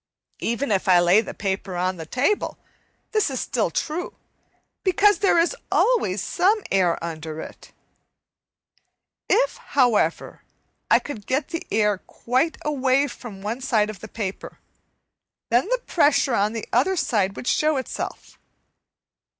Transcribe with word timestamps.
Even 0.39 0.71
if 0.71 0.87
I 0.87 0.99
lay 0.99 1.21
the 1.21 1.35
paper 1.35 1.75
on 1.75 1.97
the 1.97 2.07
table 2.07 2.57
this 3.11 3.29
is 3.29 3.39
still 3.39 3.69
true, 3.69 4.15
because 4.83 5.19
there 5.19 5.37
is 5.37 5.55
always 5.71 6.23
some 6.23 6.63
air 6.71 6.97
under 7.03 7.39
it. 7.39 7.71
If, 9.29 9.57
however, 9.57 10.41
I 10.89 10.97
could 10.97 11.27
get 11.27 11.49
the 11.49 11.67
air 11.71 11.99
quite 11.99 12.57
away 12.65 13.05
from 13.05 13.43
one 13.43 13.61
side 13.61 13.91
of 13.91 13.99
the 13.99 14.07
paper, 14.07 14.57
then 15.51 15.69
the 15.69 15.81
pressure 15.85 16.33
on 16.33 16.53
the 16.53 16.65
other 16.73 16.95
side 16.95 17.35
would 17.35 17.45
show 17.45 17.77
itself. 17.77 18.39